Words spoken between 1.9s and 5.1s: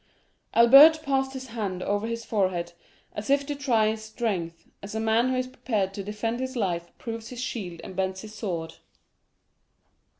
his forehead, as if to try his strength, as a